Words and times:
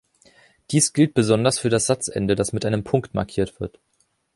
Dies 0.71 0.93
gilt 0.93 1.13
besonders 1.13 1.59
für 1.59 1.69
das 1.69 1.85
Satzende, 1.85 2.33
das 2.33 2.53
mit 2.53 2.65
einem 2.65 2.83
Punkt 2.83 3.13
markiert 3.13 3.59
wird. 3.59 3.77